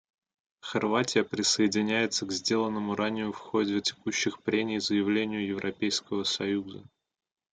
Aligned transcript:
Хорватия 0.61 1.23
присоединяется 1.23 2.25
к 2.25 2.31
сделанному 2.31 2.95
ранее 2.95 3.31
в 3.31 3.37
ходе 3.37 3.79
текущих 3.81 4.41
прений 4.41 4.79
заявлению 4.79 5.45
Европейского 5.45 6.23
союза. 6.23 6.83